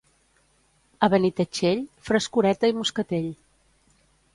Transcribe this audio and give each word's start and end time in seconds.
A 1.07 1.11
Benitatxell, 1.15 1.85
frescoreta 2.11 2.75
i 2.75 2.79
Moscatell. 2.83 3.33